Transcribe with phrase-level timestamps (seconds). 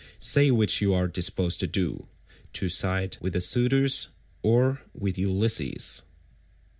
[0.17, 4.07] Say which you are disposed to do—to side with the suitors,
[4.41, 6.01] or with Ulysses?"